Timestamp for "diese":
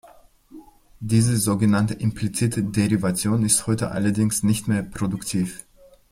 0.99-1.37